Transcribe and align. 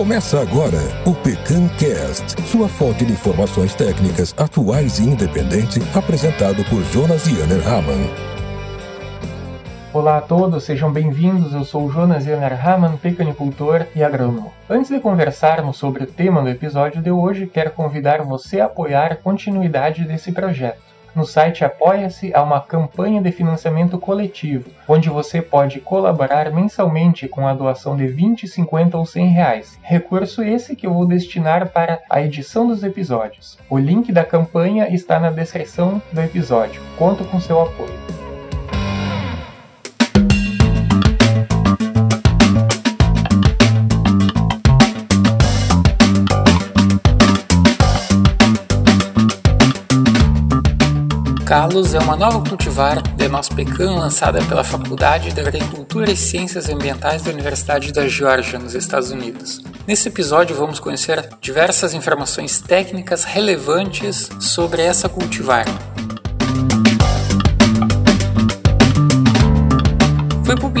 Começa 0.00 0.40
agora 0.40 0.78
o 1.04 1.14
PecanCast, 1.14 2.40
sua 2.46 2.66
fonte 2.70 3.04
de 3.04 3.12
informações 3.12 3.74
técnicas 3.74 4.34
atuais 4.38 4.98
e 4.98 5.02
independente, 5.02 5.78
apresentado 5.94 6.64
por 6.70 6.82
Jonas 6.84 7.26
Yanner 7.26 7.68
Hamann. 7.68 8.08
Olá 9.92 10.16
a 10.16 10.20
todos, 10.22 10.64
sejam 10.64 10.90
bem-vindos. 10.90 11.52
Eu 11.52 11.64
sou 11.64 11.92
Jonas 11.92 12.24
Yanner 12.24 12.66
Hamann, 12.66 12.96
pecanicultor 12.96 13.88
e 13.94 14.02
agrônomo. 14.02 14.54
Antes 14.70 14.90
de 14.90 15.00
conversarmos 15.00 15.76
sobre 15.76 16.04
o 16.04 16.06
tema 16.06 16.40
do 16.40 16.48
episódio 16.48 17.02
de 17.02 17.10
hoje, 17.10 17.46
quero 17.46 17.70
convidar 17.72 18.22
você 18.22 18.58
a 18.58 18.64
apoiar 18.64 19.12
a 19.12 19.16
continuidade 19.16 20.06
desse 20.06 20.32
projeto. 20.32 20.89
No 21.14 21.24
site 21.24 21.64
Apoia-se 21.64 22.32
há 22.34 22.42
uma 22.42 22.60
campanha 22.60 23.20
de 23.20 23.32
financiamento 23.32 23.98
coletivo, 23.98 24.70
onde 24.86 25.08
você 25.08 25.42
pode 25.42 25.80
colaborar 25.80 26.52
mensalmente 26.52 27.26
com 27.26 27.46
a 27.46 27.54
doação 27.54 27.96
de 27.96 28.06
20, 28.06 28.46
50 28.46 28.96
ou 28.96 29.04
100 29.04 29.26
reais. 29.28 29.78
Recurso 29.82 30.42
esse 30.42 30.76
que 30.76 30.86
eu 30.86 30.94
vou 30.94 31.06
destinar 31.06 31.68
para 31.68 32.00
a 32.08 32.22
edição 32.22 32.66
dos 32.66 32.84
episódios. 32.84 33.58
O 33.68 33.78
link 33.78 34.12
da 34.12 34.24
campanha 34.24 34.88
está 34.88 35.18
na 35.18 35.30
descrição 35.30 36.00
do 36.12 36.20
episódio. 36.20 36.80
Conto 36.96 37.24
com 37.24 37.40
seu 37.40 37.60
apoio. 37.60 38.19
Calos 51.50 51.94
é 51.94 51.98
uma 51.98 52.14
nova 52.14 52.48
cultivar 52.48 53.02
de 53.02 53.54
pecan 53.56 53.96
lançada 53.96 54.40
pela 54.44 54.62
Faculdade 54.62 55.32
de 55.32 55.40
Agricultura 55.40 56.08
e 56.12 56.16
Ciências 56.16 56.68
Ambientais 56.68 57.22
da 57.22 57.32
Universidade 57.32 57.92
da 57.92 58.06
Geórgia, 58.06 58.56
nos 58.56 58.76
Estados 58.76 59.10
Unidos. 59.10 59.60
Nesse 59.84 60.06
episódio 60.06 60.54
vamos 60.54 60.78
conhecer 60.78 61.28
diversas 61.40 61.92
informações 61.92 62.60
técnicas 62.60 63.24
relevantes 63.24 64.30
sobre 64.38 64.82
essa 64.82 65.08
cultivar. 65.08 65.64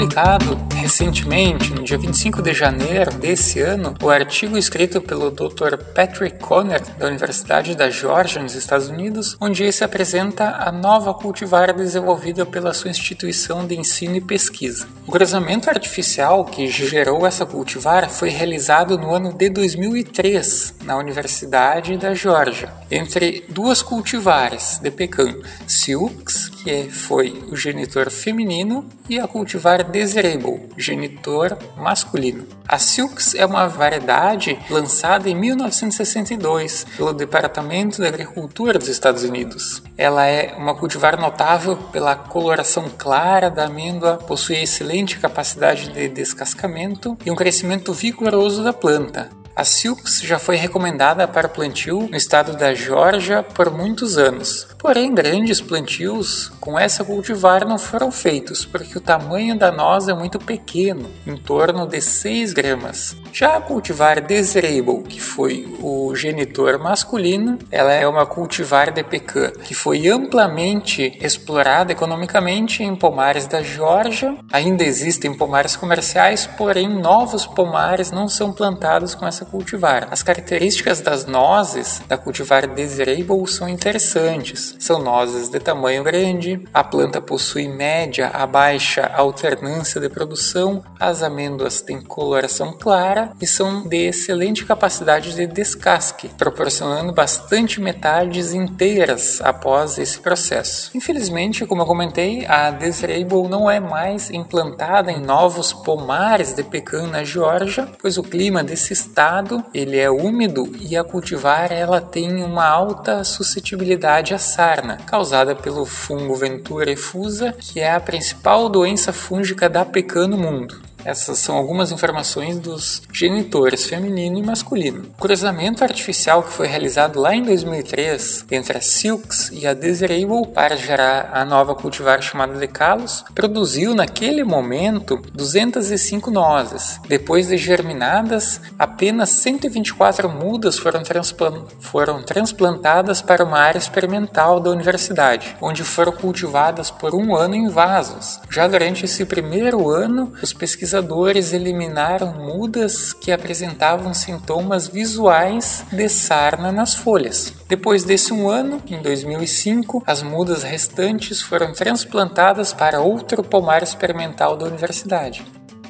Publicado 0.00 0.58
recentemente, 0.74 1.74
no 1.74 1.82
dia 1.82 1.98
25 1.98 2.40
de 2.40 2.54
janeiro 2.54 3.12
desse 3.12 3.60
ano, 3.60 3.94
o 4.02 4.08
artigo 4.08 4.56
escrito 4.56 4.98
pelo 4.98 5.30
Dr. 5.30 5.76
Patrick 5.94 6.38
Conner, 6.38 6.80
da 6.96 7.06
Universidade 7.06 7.76
da 7.76 7.90
Geórgia, 7.90 8.40
nos 8.40 8.54
Estados 8.54 8.88
Unidos, 8.88 9.36
onde 9.38 9.62
ele 9.62 9.72
se 9.72 9.84
apresenta 9.84 10.56
a 10.58 10.72
nova 10.72 11.12
cultivar 11.12 11.74
desenvolvida 11.74 12.46
pela 12.46 12.72
sua 12.72 12.90
instituição 12.90 13.66
de 13.66 13.78
ensino 13.78 14.16
e 14.16 14.22
pesquisa. 14.22 14.88
O 15.06 15.12
cruzamento 15.12 15.68
artificial 15.68 16.46
que 16.46 16.66
gerou 16.66 17.26
essa 17.26 17.44
cultivar 17.44 18.08
foi 18.08 18.30
realizado 18.30 18.96
no 18.96 19.14
ano 19.14 19.34
de 19.34 19.50
2003, 19.50 20.76
na 20.82 20.96
Universidade 20.96 21.98
da 21.98 22.14
Geórgia, 22.14 22.72
entre 22.90 23.44
duas 23.50 23.82
cultivares 23.82 24.78
de 24.82 24.90
pecan, 24.90 25.34
Silks, 25.66 26.48
que 26.48 26.90
foi 26.90 27.44
o 27.50 27.56
genitor 27.56 28.10
feminino, 28.10 28.88
e 29.10 29.18
a 29.18 29.26
cultivar 29.26 29.89
Desirable, 29.90 30.68
genitor 30.76 31.58
masculino. 31.76 32.46
A 32.66 32.78
Silks 32.78 33.34
é 33.34 33.44
uma 33.44 33.66
variedade 33.66 34.58
lançada 34.70 35.28
em 35.28 35.34
1962 35.34 36.86
pelo 36.96 37.12
Departamento 37.12 38.00
de 38.00 38.06
Agricultura 38.06 38.78
dos 38.78 38.88
Estados 38.88 39.24
Unidos. 39.24 39.82
Ela 39.98 40.26
é 40.26 40.54
uma 40.56 40.74
cultivar 40.74 41.20
notável 41.20 41.76
pela 41.76 42.14
coloração 42.14 42.88
clara 42.96 43.50
da 43.50 43.64
amêndoa, 43.64 44.16
possui 44.16 44.62
excelente 44.62 45.18
capacidade 45.18 45.92
de 45.92 46.08
descascamento 46.08 47.18
e 47.26 47.30
um 47.30 47.36
crescimento 47.36 47.92
vigoroso 47.92 48.62
da 48.62 48.72
planta. 48.72 49.39
A 49.60 49.64
Silks 49.64 50.22
já 50.22 50.38
foi 50.38 50.56
recomendada 50.56 51.28
para 51.28 51.46
plantio 51.46 52.08
no 52.10 52.16
estado 52.16 52.56
da 52.56 52.72
Geórgia 52.72 53.42
por 53.42 53.68
muitos 53.70 54.16
anos. 54.16 54.66
Porém, 54.78 55.14
grandes 55.14 55.60
plantios 55.60 56.50
com 56.58 56.78
essa 56.78 57.04
cultivar 57.04 57.68
não 57.68 57.76
foram 57.76 58.10
feitos, 58.10 58.64
porque 58.64 58.96
o 58.96 59.00
tamanho 59.02 59.58
da 59.58 59.70
noz 59.70 60.08
é 60.08 60.14
muito 60.14 60.38
pequeno, 60.38 61.10
em 61.26 61.36
torno 61.36 61.86
de 61.86 62.00
6 62.00 62.54
gramas. 62.54 63.14
Já 63.30 63.58
a 63.58 63.60
cultivar 63.60 64.22
Desirable, 64.22 65.02
que 65.02 65.20
foi 65.20 65.68
o 65.82 66.14
genitor 66.16 66.78
masculino, 66.78 67.58
ela 67.70 67.92
é 67.92 68.08
uma 68.08 68.24
cultivar 68.24 68.90
de 68.90 69.04
pecan 69.04 69.50
que 69.62 69.74
foi 69.74 70.08
amplamente 70.08 71.18
explorada 71.20 71.92
economicamente 71.92 72.82
em 72.82 72.96
pomares 72.96 73.46
da 73.46 73.62
Geórgia. 73.62 74.34
Ainda 74.50 74.82
existem 74.82 75.36
pomares 75.36 75.76
comerciais, 75.76 76.46
porém 76.46 76.88
novos 76.88 77.44
pomares 77.44 78.10
não 78.10 78.26
são 78.26 78.50
plantados 78.50 79.14
com 79.14 79.26
essa 79.26 79.44
cultivar. 79.50 80.08
As 80.10 80.22
características 80.22 81.00
das 81.00 81.26
nozes 81.26 82.00
da 82.08 82.16
cultivar 82.16 82.66
Desirable 82.66 83.46
são 83.46 83.68
interessantes. 83.68 84.76
São 84.78 85.02
nozes 85.02 85.48
de 85.48 85.58
tamanho 85.58 86.04
grande, 86.04 86.62
a 86.72 86.84
planta 86.84 87.20
possui 87.20 87.68
média 87.68 88.28
a 88.28 88.46
baixa 88.46 89.10
alternância 89.14 90.00
de 90.00 90.08
produção, 90.08 90.82
as 90.98 91.22
amêndoas 91.22 91.80
têm 91.80 92.00
coloração 92.00 92.72
clara 92.72 93.32
e 93.40 93.46
são 93.46 93.86
de 93.86 94.08
excelente 94.08 94.64
capacidade 94.64 95.34
de 95.34 95.46
descasque, 95.46 96.30
proporcionando 96.38 97.12
bastante 97.12 97.80
metades 97.80 98.52
inteiras 98.52 99.40
após 99.42 99.98
esse 99.98 100.20
processo. 100.20 100.90
Infelizmente, 100.94 101.66
como 101.66 101.82
eu 101.82 101.86
comentei, 101.86 102.46
a 102.46 102.70
Desirable 102.70 103.48
não 103.48 103.70
é 103.70 103.80
mais 103.80 104.30
implantada 104.30 105.10
em 105.10 105.20
novos 105.20 105.72
pomares 105.72 106.54
de 106.54 106.62
pecan 106.62 107.06
na 107.08 107.24
Geórgia, 107.24 107.88
pois 108.00 108.16
o 108.16 108.22
clima 108.22 108.62
desse 108.62 108.92
estado 108.92 109.39
ele 109.72 109.98
é 109.98 110.10
úmido 110.10 110.70
e 110.80 110.96
a 110.96 111.04
cultivar 111.04 111.72
ela 111.72 112.00
tem 112.00 112.42
uma 112.42 112.66
alta 112.66 113.24
suscetibilidade 113.24 114.34
à 114.34 114.38
sarna, 114.38 114.98
causada 115.06 115.54
pelo 115.54 115.84
fungo 115.84 116.34
Ventura 116.34 116.90
efusa, 116.90 117.52
que 117.52 117.80
é 117.80 117.92
a 117.92 118.00
principal 118.00 118.68
doença 118.68 119.12
fúngica 119.12 119.68
da 119.68 119.84
pecan 119.84 120.28
no 120.28 120.36
mundo. 120.36 120.89
Essas 121.04 121.38
são 121.38 121.56
algumas 121.56 121.90
informações 121.90 122.58
dos 122.58 123.02
genitores 123.12 123.86
feminino 123.86 124.38
e 124.38 124.42
masculino. 124.42 125.06
O 125.16 125.20
cruzamento 125.20 125.82
artificial 125.82 126.42
que 126.42 126.52
foi 126.52 126.66
realizado 126.66 127.18
lá 127.18 127.34
em 127.34 127.42
2003 127.42 128.46
entre 128.50 128.78
a 128.78 128.80
Silks 128.80 129.50
e 129.52 129.66
a 129.66 129.74
Desirable 129.74 130.46
para 130.54 130.76
gerar 130.76 131.30
a 131.32 131.44
nova 131.44 131.74
cultivar 131.74 132.20
chamada 132.22 132.54
Decalos 132.54 133.24
produziu 133.34 133.94
naquele 133.94 134.44
momento 134.44 135.20
205 135.32 136.30
nozes. 136.30 137.00
Depois 137.08 137.48
de 137.48 137.56
germinadas, 137.56 138.60
apenas 138.78 139.30
124 139.30 140.28
mudas 140.28 140.78
foram, 140.78 141.02
transplan 141.02 141.64
foram 141.80 142.22
transplantadas 142.22 143.22
para 143.22 143.44
uma 143.44 143.58
área 143.58 143.78
experimental 143.78 144.60
da 144.60 144.70
universidade, 144.70 145.56
onde 145.60 145.82
foram 145.82 146.12
cultivadas 146.12 146.90
por 146.90 147.14
um 147.14 147.34
ano 147.34 147.54
em 147.54 147.68
vasos. 147.68 148.40
Já 148.50 148.68
durante 148.68 149.04
esse 149.04 149.24
primeiro 149.24 149.88
ano, 149.88 150.32
os 150.42 150.52
pesquisadores 150.52 150.89
pesquisadores 150.90 151.52
eliminaram 151.52 152.34
mudas 152.34 153.12
que 153.12 153.30
apresentavam 153.30 154.12
sintomas 154.12 154.88
visuais 154.88 155.84
de 155.92 156.08
sarna 156.08 156.72
nas 156.72 156.96
folhas. 156.96 157.52
Depois 157.68 158.02
desse 158.02 158.32
um 158.32 158.48
ano, 158.48 158.82
em 158.88 159.00
2005, 159.00 160.02
as 160.04 160.20
mudas 160.20 160.64
restantes 160.64 161.40
foram 161.40 161.72
transplantadas 161.72 162.72
para 162.72 163.00
outro 163.00 163.44
pomar 163.44 163.84
experimental 163.84 164.56
da 164.56 164.66
universidade. 164.66 165.44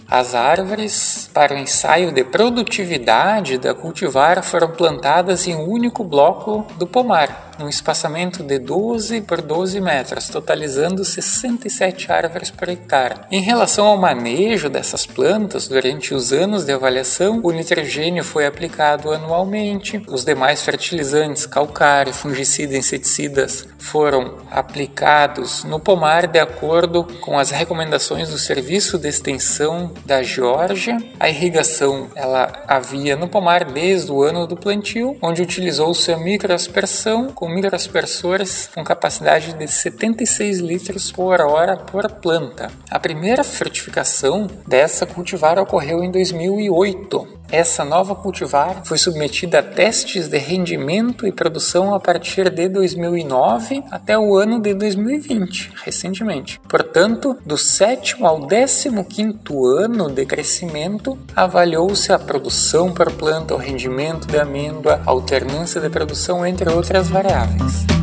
As 0.07 0.35
árvores 0.35 1.31
para 1.33 1.55
o 1.55 1.59
ensaio 1.59 2.13
de 2.13 2.23
produtividade 2.23 3.57
da 3.57 3.73
cultivar 3.73 4.43
foram 4.43 4.73
plantadas 4.73 5.47
em 5.47 5.55
um 5.55 5.67
único 5.67 6.05
bloco 6.05 6.67
do 6.77 6.87
pomar, 6.87 7.50
num 7.61 7.69
espaçamento 7.69 8.43
de 8.43 8.59
12 8.59 9.21
por 9.21 9.43
12 9.43 9.81
metros, 9.81 10.29
totalizando 10.29 11.05
67 11.05 12.11
árvores 12.11 12.51
por 12.51 12.69
hectare. 12.69 13.21
Em 13.31 13.43
relação 13.43 13.87
ao 13.87 13.99
manejo 13.99 14.71
dessas 14.71 15.05
plantas, 15.05 15.69
durante 15.69 16.15
os 16.15 16.33
anos 16.33 16.65
de 16.65 16.73
avaliação, 16.73 17.41
o 17.45 17.53
nitrogênio 17.53 18.25
foi 18.25 18.47
aplicado 18.47 19.13
anualmente, 19.13 20.03
os 20.09 20.25
demais 20.25 20.63
fertilizantes, 20.63 21.45
calcário, 21.45 22.15
fungicida 22.15 22.75
e 22.75 22.79
inseticidas 22.79 23.69
foram 23.79 24.39
aplicados 24.51 25.65
no 25.65 25.81
pomar 25.81 26.27
de 26.27 26.39
acordo 26.39 27.05
com 27.21 27.39
as 27.39 27.51
recomendações 27.51 28.29
do 28.29 28.39
Serviço 28.39 28.99
de 28.99 29.09
Extensão 29.09 29.93
da 30.05 30.23
Geórgia. 30.23 30.97
A 31.19 31.29
irrigação 31.29 32.09
ela 32.15 32.53
havia 32.67 33.17
no 33.17 33.29
pomar 33.29 33.65
desde 33.65 34.11
o 34.11 34.23
ano 34.23 34.47
do 34.47 34.57
plantio, 34.57 35.17
onde 35.21 35.43
utilizou-se 35.43 36.11
a 36.13 36.17
microaspersão 36.17 37.29
com 37.29 37.50
microaspersores 37.55 38.69
com 38.75 38.85
capacidade 38.85 39.53
de 39.53 39.69
76 39.69 40.59
litros 40.61 41.11
por 41.13 41.41
hora 41.41 41.77
por 41.77 42.11
planta. 42.13 42.71
A 42.91 42.99
primeira 42.99 43.45
frutificação 43.45 44.47
dessa 44.67 45.05
cultivar 45.07 45.59
ocorreu 45.59 46.03
em 46.03 46.11
2008. 46.11 47.40
Essa 47.53 47.85
nova 47.85 48.15
cultivar 48.15 48.83
foi 48.85 48.97
submetida 48.97 49.59
a 49.59 49.63
testes 49.63 50.29
de 50.29 50.39
rendimento 50.39 51.27
e 51.27 51.33
produção 51.33 51.93
a 51.93 51.99
partir 51.99 52.49
de 52.49 52.69
2009 52.69 53.83
até 53.91 54.17
o 54.17 54.37
ano 54.37 54.61
de 54.61 54.73
2020, 54.73 55.73
recentemente. 55.85 56.61
Portanto, 56.69 57.37
do 57.45 57.59
sétimo 57.59 58.27
ao 58.27 58.47
décimo 58.47 59.05
quinto 59.05 59.67
ano 59.67 60.09
de 60.09 60.25
crescimento, 60.25 61.19
avaliou-se 61.35 62.13
a 62.13 62.19
produção 62.19 62.93
por 62.93 63.11
planta, 63.13 63.55
o 63.55 63.59
rendimento 63.59 64.29
de 64.29 64.39
amêndoa, 64.39 65.01
a 65.05 65.11
alternância 65.11 65.81
de 65.81 65.91
produção, 65.91 66.47
entre 66.47 66.71
outras 66.71 67.09
variáveis. 67.09 68.00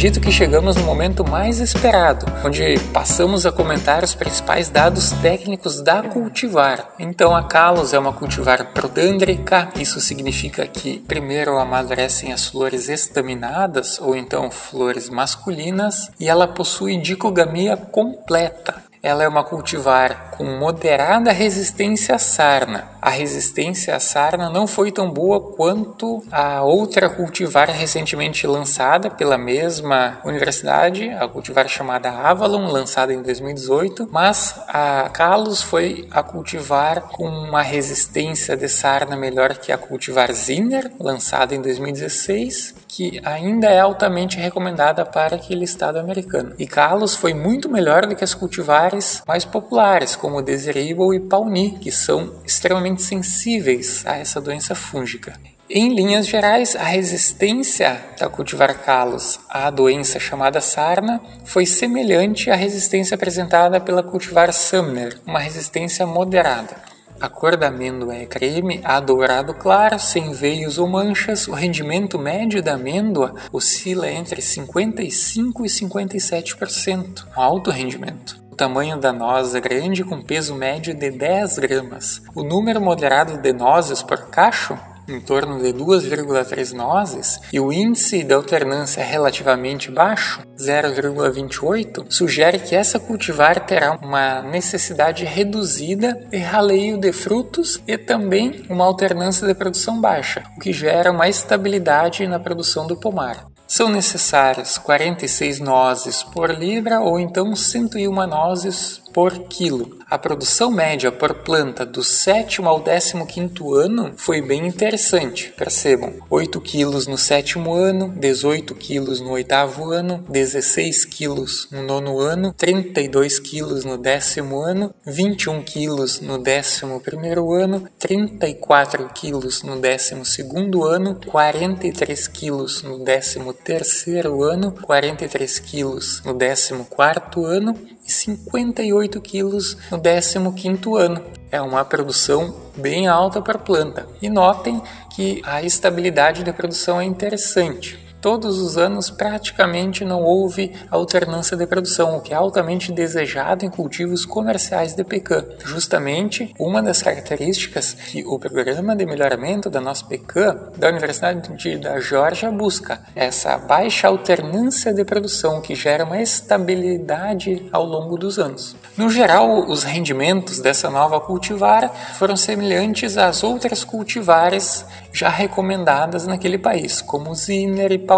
Acredito 0.00 0.24
que 0.24 0.32
chegamos 0.32 0.76
no 0.76 0.82
momento 0.84 1.22
mais 1.28 1.60
esperado, 1.60 2.24
onde 2.42 2.78
passamos 2.90 3.44
a 3.44 3.52
comentar 3.52 4.02
os 4.02 4.14
principais 4.14 4.70
dados 4.70 5.10
técnicos 5.20 5.82
da 5.82 6.02
cultivar. 6.02 6.94
Então, 6.98 7.36
a 7.36 7.42
Calos 7.42 7.92
é 7.92 7.98
uma 7.98 8.14
cultivar 8.14 8.72
prodândrica, 8.72 9.68
isso 9.76 10.00
significa 10.00 10.66
que 10.66 11.00
primeiro 11.00 11.58
amadurecem 11.58 12.32
as 12.32 12.46
flores 12.46 12.88
estaminadas 12.88 14.00
ou 14.00 14.16
então 14.16 14.50
flores 14.50 15.10
masculinas 15.10 16.10
e 16.18 16.30
ela 16.30 16.48
possui 16.48 16.96
dicogamia 16.96 17.76
completa. 17.76 18.89
Ela 19.02 19.24
é 19.24 19.28
uma 19.28 19.42
cultivar 19.42 20.32
com 20.36 20.44
moderada 20.44 21.32
resistência 21.32 22.14
à 22.14 22.18
sarna. 22.18 22.90
A 23.00 23.08
resistência 23.08 23.96
à 23.96 24.00
sarna 24.00 24.50
não 24.50 24.66
foi 24.66 24.92
tão 24.92 25.10
boa 25.10 25.40
quanto 25.40 26.22
a 26.30 26.62
outra 26.62 27.08
cultivar 27.08 27.70
recentemente 27.70 28.46
lançada 28.46 29.08
pela 29.08 29.38
mesma 29.38 30.18
universidade, 30.22 31.08
a 31.10 31.26
cultivar 31.26 31.66
chamada 31.66 32.10
Avalon, 32.10 32.70
lançada 32.70 33.14
em 33.14 33.22
2018, 33.22 34.08
mas 34.12 34.60
a 34.68 35.08
Kalos 35.08 35.62
foi 35.62 36.06
a 36.10 36.22
cultivar 36.22 37.00
com 37.02 37.26
uma 37.26 37.62
resistência 37.62 38.54
de 38.54 38.68
sarna 38.68 39.16
melhor 39.16 39.56
que 39.56 39.72
a 39.72 39.78
cultivar 39.78 40.30
Zinner, 40.32 40.92
lançada 41.00 41.54
em 41.54 41.62
2016, 41.62 42.74
que 42.90 43.20
ainda 43.24 43.68
é 43.68 43.78
altamente 43.78 44.36
recomendada 44.36 45.04
para 45.04 45.36
aquele 45.36 45.64
estado 45.64 45.98
americano. 45.98 46.54
E 46.58 46.66
Carlos 46.66 47.14
foi 47.14 47.32
muito 47.32 47.68
melhor 47.68 48.04
do 48.04 48.16
que 48.16 48.24
as 48.24 48.34
cultivares 48.34 49.22
mais 49.26 49.44
populares, 49.44 50.16
como 50.16 50.42
Desirable 50.42 51.14
e 51.16 51.20
Pawnee, 51.20 51.78
que 51.78 51.92
são 51.92 52.34
extremamente 52.44 53.02
sensíveis 53.02 54.04
a 54.04 54.16
essa 54.16 54.40
doença 54.40 54.74
fúngica. 54.74 55.34
Em 55.72 55.94
linhas 55.94 56.26
gerais, 56.26 56.74
a 56.74 56.82
resistência 56.82 58.04
da 58.18 58.28
cultivar 58.28 58.76
Carlos 58.82 59.38
à 59.48 59.70
doença 59.70 60.18
chamada 60.18 60.60
sarna 60.60 61.20
foi 61.44 61.64
semelhante 61.64 62.50
à 62.50 62.56
resistência 62.56 63.14
apresentada 63.14 63.80
pela 63.80 64.02
cultivar 64.02 64.52
Sumner, 64.52 65.16
uma 65.24 65.38
resistência 65.38 66.04
moderada. 66.04 66.90
A 67.20 67.28
cor 67.28 67.54
da 67.54 67.68
amêndoa 67.68 68.14
é 68.16 68.24
creme 68.24 68.80
a 68.82 68.98
dourado 68.98 69.52
claro, 69.52 69.98
sem 69.98 70.32
veios 70.32 70.78
ou 70.78 70.88
manchas. 70.88 71.46
O 71.48 71.52
rendimento 71.52 72.18
médio 72.18 72.62
da 72.62 72.74
amêndoa 72.74 73.34
oscila 73.52 74.10
entre 74.10 74.40
55% 74.40 75.00
e 75.00 75.68
57%, 75.68 77.26
um 77.36 77.40
alto 77.42 77.70
rendimento. 77.70 78.42
O 78.50 78.56
tamanho 78.56 78.98
da 78.98 79.12
noz 79.12 79.54
é 79.54 79.60
grande, 79.60 80.02
com 80.02 80.22
peso 80.22 80.54
médio 80.54 80.94
de 80.94 81.10
10 81.10 81.58
gramas. 81.58 82.22
O 82.34 82.42
número 82.42 82.80
moderado 82.80 83.36
de 83.36 83.52
nozes 83.52 84.02
por 84.02 84.30
cacho 84.30 84.78
em 85.10 85.20
torno 85.20 85.60
de 85.60 85.72
2,3 85.72 86.72
nozes 86.72 87.40
e 87.52 87.58
o 87.58 87.72
índice 87.72 88.22
de 88.22 88.32
alternância 88.32 89.02
relativamente 89.02 89.90
baixo, 89.90 90.40
0,28, 90.58 92.06
sugere 92.08 92.58
que 92.58 92.74
essa 92.74 92.98
cultivar 92.98 93.66
terá 93.66 93.98
uma 94.02 94.42
necessidade 94.42 95.24
reduzida 95.24 96.14
de 96.30 96.38
raleio 96.38 96.98
de 96.98 97.12
frutos 97.12 97.80
e 97.86 97.98
também 97.98 98.64
uma 98.68 98.84
alternância 98.84 99.46
de 99.46 99.54
produção 99.54 100.00
baixa, 100.00 100.44
o 100.56 100.60
que 100.60 100.72
gera 100.72 101.10
uma 101.10 101.28
estabilidade 101.28 102.26
na 102.26 102.38
produção 102.38 102.86
do 102.86 102.96
pomar. 102.96 103.50
São 103.70 103.88
necessárias 103.88 104.78
46 104.78 105.60
nozes 105.60 106.24
por 106.24 106.50
libra 106.50 106.98
ou 106.98 107.20
então 107.20 107.54
101 107.54 108.26
nozes 108.26 109.00
por 109.12 109.38
quilo. 109.48 109.98
A 110.10 110.18
produção 110.18 110.72
média 110.72 111.12
por 111.12 111.34
planta 111.34 111.86
do 111.86 112.02
sétimo 112.02 112.68
ao 112.68 112.80
décimo 112.80 113.24
quinto 113.24 113.76
ano 113.76 114.12
foi 114.16 114.42
bem 114.42 114.66
interessante. 114.66 115.54
Percebam, 115.56 116.14
8 116.28 116.60
quilos 116.60 117.06
no 117.06 117.16
sétimo 117.16 117.74
ano, 117.74 118.08
18 118.08 118.74
quilos 118.74 119.20
no 119.20 119.30
oitavo 119.30 119.92
ano, 119.92 120.24
16 120.28 121.04
quilos 121.04 121.68
no 121.70 121.82
nono 121.82 122.18
ano, 122.18 122.52
32 122.56 123.38
quilos 123.38 123.84
no 123.84 123.96
décimo 123.96 124.62
ano, 124.62 124.92
21 125.06 125.62
quilos 125.62 126.20
no 126.20 126.38
décimo 126.38 127.00
primeiro 127.00 127.52
ano, 127.52 127.88
34 127.96 129.10
quilos 129.14 129.62
no 129.62 129.76
décimo 129.76 130.24
segundo 130.24 130.84
ano, 130.84 131.20
43 131.24 132.26
quilos 132.26 132.82
no 132.82 132.98
décimo 132.98 133.52
terceiro 133.52 134.42
ano, 134.42 134.72
43 134.72 135.58
quilos 135.60 136.20
no 136.24 136.34
décimo 136.34 136.84
quarto 136.84 137.44
ano 137.44 137.76
58 138.10 139.20
quilos 139.20 139.76
no 139.90 139.98
15º 139.98 140.98
ano. 140.98 141.22
É 141.50 141.60
uma 141.60 141.84
produção 141.84 142.54
bem 142.76 143.06
alta 143.06 143.40
para 143.40 143.54
a 143.54 143.60
planta. 143.62 144.06
E 144.20 144.28
notem 144.28 144.80
que 145.14 145.42
a 145.44 145.62
estabilidade 145.62 146.44
da 146.44 146.52
produção 146.52 147.00
é 147.00 147.04
interessante. 147.04 148.09
Todos 148.20 148.58
os 148.58 148.76
anos, 148.76 149.08
praticamente 149.08 150.04
não 150.04 150.22
houve 150.22 150.72
alternância 150.90 151.56
de 151.56 151.66
produção, 151.66 152.16
o 152.16 152.20
que 152.20 152.34
é 152.34 152.36
altamente 152.36 152.92
desejado 152.92 153.64
em 153.64 153.70
cultivos 153.70 154.26
comerciais 154.26 154.94
de 154.94 155.02
pecan. 155.02 155.44
Justamente 155.64 156.54
uma 156.58 156.82
das 156.82 157.02
características 157.02 157.94
que 157.94 158.22
o 158.26 158.38
programa 158.38 158.94
de 158.94 159.06
melhoramento 159.06 159.70
da 159.70 159.80
nossa 159.80 160.04
pecan 160.04 160.70
da 160.76 160.88
Universidade 160.88 161.78
da 161.78 161.98
Geórgia 161.98 162.50
busca 162.50 163.00
essa 163.14 163.56
baixa 163.56 164.08
alternância 164.08 164.92
de 164.92 165.02
produção 165.02 165.62
que 165.62 165.74
gera 165.74 166.04
uma 166.04 166.20
estabilidade 166.20 167.68
ao 167.72 167.86
longo 167.86 168.18
dos 168.18 168.38
anos. 168.38 168.76
No 168.98 169.08
geral, 169.08 169.66
os 169.66 169.82
rendimentos 169.82 170.60
dessa 170.60 170.90
nova 170.90 171.20
cultivar 171.20 171.90
foram 172.18 172.36
semelhantes 172.36 173.16
às 173.16 173.42
outras 173.42 173.82
cultivares 173.82 174.84
já 175.12 175.28
recomendadas 175.28 176.26
naquele 176.26 176.58
país, 176.58 177.00
como 177.00 177.34
Zinner 177.34 177.92
e 177.92 178.09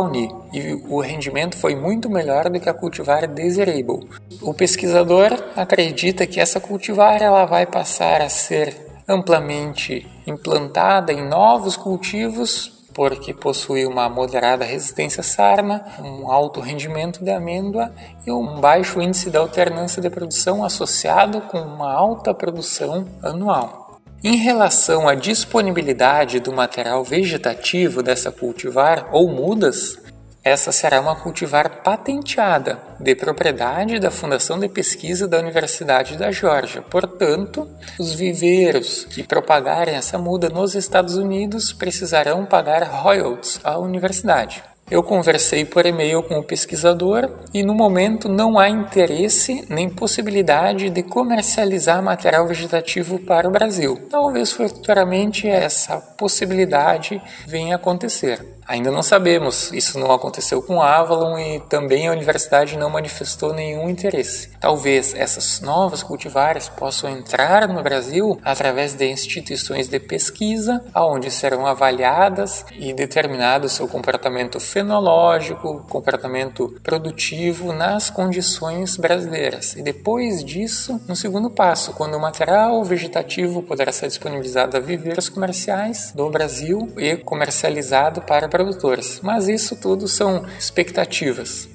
E 0.53 0.75
o 0.89 1.01
rendimento 1.01 1.57
foi 1.57 1.75
muito 1.75 2.09
melhor 2.09 2.49
do 2.49 2.61
que 2.61 2.69
a 2.69 2.75
cultivar 2.75 3.27
Desirable. 3.27 4.09
O 4.41 4.55
pesquisador 4.55 5.33
acredita 5.57 6.27
que 6.27 6.41
essa 6.41 6.61
cultivar 6.61 7.23
ela 7.23 7.45
vai 7.45 7.67
passar 7.67 8.21
a 8.23 8.29
ser 8.29 8.77
amplamente 9.09 10.07
implantada 10.27 11.13
em 11.13 11.27
novos 11.27 11.77
cultivos 11.77 12.83
porque 12.95 13.33
possui 13.33 13.87
uma 13.87 14.09
moderada 14.09 14.65
resistência 14.65 15.21
à 15.21 15.25
sarna, 15.25 15.85
um 16.01 16.31
alto 16.31 16.61
rendimento 16.61 17.25
de 17.25 17.31
amêndoa 17.31 17.93
e 18.27 18.31
um 18.31 18.61
baixo 18.61 19.01
índice 19.01 19.31
de 19.31 19.37
alternância 19.37 20.01
de 20.01 20.11
produção 20.11 20.65
associado 20.65 21.41
com 21.43 21.59
uma 21.59 21.93
alta 21.93 22.35
produção 22.35 23.07
anual. 23.23 23.82
Em 24.25 24.37
relação 24.37 25.09
à 25.09 25.17
disponibilidade 25.17 26.39
do 26.39 26.53
material 26.53 27.03
vegetativo 27.03 28.05
dessa 28.05 28.31
cultivar 28.31 29.09
ou 29.11 29.29
mudas, 29.29 29.99
essa 30.45 30.71
será 30.71 31.01
uma 31.01 31.17
cultivar 31.17 31.83
patenteada, 31.83 32.79
de 33.01 33.17
propriedade 33.17 33.99
da 33.99 34.13
Fundação 34.13 34.61
de 34.61 34.69
Pesquisa 34.69 35.27
da 35.27 35.41
Universidade 35.41 36.17
da 36.17 36.31
Geórgia. 36.31 36.83
Portanto, 36.83 37.69
os 37.99 38.13
viveiros 38.13 39.05
que 39.07 39.25
propagarem 39.25 39.97
essa 39.97 40.17
muda 40.19 40.49
nos 40.49 40.77
Estados 40.77 41.17
Unidos 41.17 41.73
precisarão 41.73 42.47
pagar 42.47 42.85
royalties 42.85 43.59
à 43.65 43.77
universidade. 43.77 44.63
Eu 44.93 45.03
conversei 45.03 45.65
por 45.65 45.87
e-mail 45.87 46.23
com 46.23 46.39
o 46.39 46.45
pesquisador 46.45 47.27
e 47.55 47.63
no 47.63 47.75
momento 47.75 48.29
não 48.29 48.59
há 48.59 48.69
interesse 48.69 49.65
nem 49.71 49.89
possibilidade 49.89 50.91
de 50.91 51.03
comercializar 51.03 52.03
material 52.03 52.47
vegetativo 52.47 53.19
para 53.19 53.49
o 53.49 53.51
Brasil. 53.51 53.99
Talvez 54.11 54.53
futuramente 54.53 55.49
essa 55.49 55.97
possibilidade 55.97 57.23
venha 57.47 57.77
a 57.77 57.79
acontecer. 57.79 58.53
Ainda 58.67 58.91
não 58.91 59.03
sabemos, 59.03 59.73
isso 59.73 59.99
não 59.99 60.13
aconteceu 60.13 60.63
com 60.63 60.81
Avalon 60.81 61.37
e 61.37 61.61
também 61.69 62.07
a 62.07 62.13
universidade 62.13 62.79
não 62.79 62.89
manifestou 62.89 63.53
nenhum 63.53 63.89
interesse. 63.89 64.51
Talvez 64.61 65.15
essas 65.15 65.61
novas 65.61 66.03
cultivares 66.03 66.69
possam 66.69 67.11
entrar 67.11 67.67
no 67.67 67.83
Brasil 67.83 68.41
através 68.45 68.95
de 68.95 69.05
instituições 69.11 69.89
de 69.89 69.99
pesquisa, 69.99 70.83
onde 70.95 71.31
serão 71.31 71.67
avaliadas 71.67 72.65
e 72.79 72.95
determinado 72.95 73.69
seu 73.69 73.89
comportamento 73.89 74.61
fenológico, 74.83 75.85
comportamento 75.89 76.75
produtivo 76.83 77.73
nas 77.73 78.11
condições 78.11 78.97
brasileiras. 78.97 79.77
E 79.77 79.83
depois 79.83 80.45
disso, 80.45 81.01
no 81.09 81.15
segundo 81.15 81.49
passo, 81.49 81.93
quando 81.93 82.17
o 82.17 82.21
material 82.21 82.83
vegetativo 82.85 83.63
poderá 83.63 83.93
ser 83.93 84.09
disponibilizado 84.09 84.77
a 84.77 84.81
viveiros 84.81 85.29
comerciais 85.29 86.13
do 86.17 86.29
Brasil 86.29 86.93
e 86.99 87.17
comercializado 87.17 88.23
para 88.23 88.49
produtores. 88.49 89.21
Mas 89.23 89.49
isso 89.49 89.77
tudo 89.77 90.09
são 90.09 90.45
expectativas. 90.59 91.69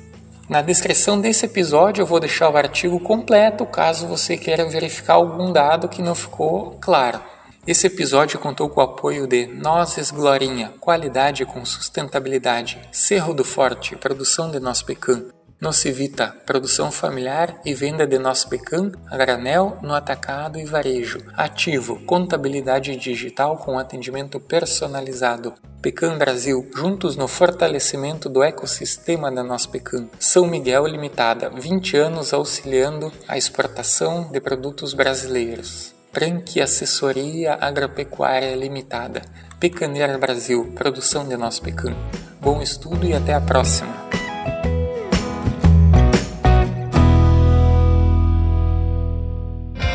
Na 0.49 0.61
descrição 0.61 1.19
desse 1.19 1.45
episódio 1.45 2.01
eu 2.01 2.05
vou 2.05 2.19
deixar 2.19 2.49
o 2.49 2.57
artigo 2.57 2.99
completo 2.99 3.65
caso 3.65 4.07
você 4.07 4.37
queira 4.37 4.65
verificar 4.65 5.15
algum 5.15 5.51
dado 5.51 5.89
que 5.89 6.01
não 6.01 6.15
ficou 6.15 6.77
claro. 6.81 7.19
Esse 7.67 7.87
episódio 7.87 8.39
contou 8.39 8.69
com 8.69 8.79
o 8.79 8.83
apoio 8.83 9.27
de 9.27 9.45
Nozes 9.45 10.09
Glorinha, 10.09 10.73
qualidade 10.79 11.43
com 11.43 11.65
sustentabilidade, 11.65 12.79
Cerro 12.93 13.33
do 13.33 13.43
Forte, 13.43 13.93
produção 13.97 14.49
de 14.49 14.57
noz 14.57 14.81
pecan, 14.81 15.25
Nocivita, 15.59 16.33
produção 16.45 16.91
familiar 16.91 17.59
e 17.65 17.73
venda 17.73 18.07
de 18.07 18.17
noz 18.17 18.45
pecan 18.45 18.91
granel 19.11 19.79
no 19.81 19.93
atacado 19.93 20.57
e 20.57 20.63
varejo. 20.63 21.19
Ativo, 21.35 21.99
contabilidade 22.05 22.95
digital 22.95 23.57
com 23.57 23.77
atendimento 23.77 24.39
personalizado. 24.39 25.53
Pecan 25.81 26.17
Brasil, 26.17 26.69
juntos 26.73 27.17
no 27.17 27.27
fortalecimento 27.27 28.29
do 28.29 28.43
ecossistema 28.43 29.29
da 29.29 29.43
noz 29.43 29.65
pecan. 29.65 30.07
São 30.17 30.47
Miguel 30.47 30.87
Limitada, 30.87 31.49
20 31.49 31.97
anos 31.97 32.33
auxiliando 32.33 33.11
a 33.27 33.37
exportação 33.37 34.31
de 34.31 34.39
produtos 34.39 34.93
brasileiros. 34.93 35.96
Franque 36.17 36.59
Assessoria 36.59 37.59
Agropecuária 37.61 38.55
Limitada, 38.55 39.21
Pecaneira 39.59 40.17
Brasil, 40.17 40.73
produção 40.73 41.27
de 41.27 41.37
nosso 41.37 41.61
pecan. 41.61 41.95
Bom 42.41 42.59
estudo 42.59 43.05
e 43.05 43.13
até 43.13 43.35
a 43.35 43.39
próxima! 43.39 43.93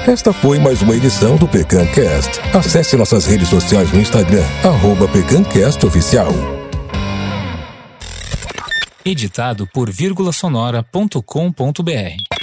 Esta 0.07 0.33
foi 0.33 0.61
mais 0.61 0.81
uma 0.81 0.95
edição 0.95 1.37
do 1.37 1.49
PecanCast. 1.49 2.38
Acesse 2.57 2.97
nossas 2.97 3.26
redes 3.26 3.49
sociais 3.49 3.93
no 3.93 4.00
Instagram, 4.00 4.45
arroba 4.62 5.09
PecanCastOficial. 5.09 6.31
Editado 9.05 9.67
por 9.67 9.91
vírgulasonora.com.br 9.91 12.42